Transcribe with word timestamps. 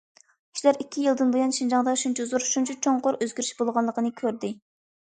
كىشىلەر 0.53 0.79
ئىككى 0.83 1.03
يىلدىن 1.03 1.35
بۇيان 1.35 1.53
شىنجاڭدا 1.59 1.95
شۇنچە 2.05 2.27
زور، 2.33 2.47
شۇنچە 2.49 2.79
چوڭقۇر 2.87 3.21
ئۆزگىرىش 3.23 3.57
بولغانلىقىنى 3.63 4.17
كۆردى! 4.25 4.55